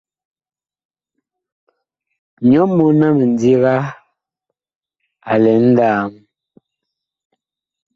[2.49, 3.75] Nyɔ mɔɔn a mindiga
[5.31, 6.11] a lɛ nlaam.